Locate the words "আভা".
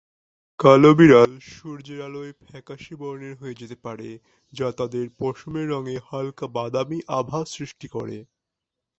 7.19-7.39